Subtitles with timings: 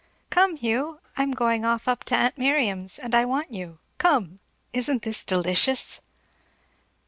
[0.31, 0.99] "Come, Hugh!
[1.15, 3.77] I'm going off up to aunt Miriam's, and I want you.
[3.99, 4.39] Come!
[4.73, 6.01] Isn't this delicious?"